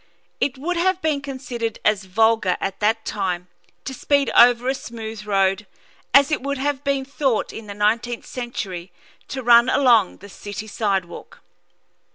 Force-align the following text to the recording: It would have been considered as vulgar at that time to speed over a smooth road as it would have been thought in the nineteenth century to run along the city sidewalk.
It 0.39 0.57
would 0.57 0.77
have 0.77 0.99
been 1.03 1.21
considered 1.21 1.77
as 1.85 2.05
vulgar 2.05 2.57
at 2.59 2.79
that 2.79 3.05
time 3.05 3.49
to 3.85 3.93
speed 3.93 4.31
over 4.35 4.67
a 4.67 4.73
smooth 4.73 5.27
road 5.27 5.67
as 6.11 6.31
it 6.31 6.41
would 6.41 6.57
have 6.57 6.83
been 6.83 7.05
thought 7.05 7.53
in 7.53 7.67
the 7.67 7.75
nineteenth 7.75 8.25
century 8.25 8.91
to 9.27 9.43
run 9.43 9.69
along 9.69 10.17
the 10.17 10.27
city 10.29 10.65
sidewalk. 10.65 11.41